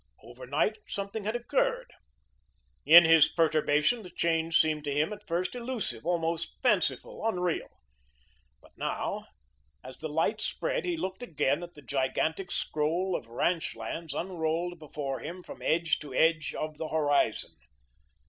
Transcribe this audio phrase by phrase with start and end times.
[0.23, 1.93] Overnight something had occurred.
[2.87, 7.67] In his perturbation the change seemed to him, at first, elusive, almost fanciful, unreal.
[8.63, 9.27] But now
[9.83, 14.79] as the light spread, he looked again at the gigantic scroll of ranch lands unrolled
[14.79, 17.51] before him from edge to edge of the horizon.